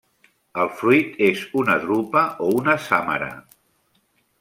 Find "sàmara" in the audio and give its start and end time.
2.91-3.33